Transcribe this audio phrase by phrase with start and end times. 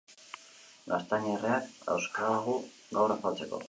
[0.93, 2.61] Gaztaina erreak dauzkagu
[2.99, 3.59] gaur afaltzeko.